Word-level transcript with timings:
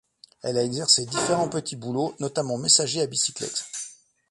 Elle 0.41 0.57
a 0.57 0.63
exercé 0.63 1.05
différents 1.05 1.47
petits 1.47 1.75
boulots 1.75 2.15
notamment 2.19 2.57
messager 2.57 3.01
à 3.01 3.05
bicyclette. 3.05 3.65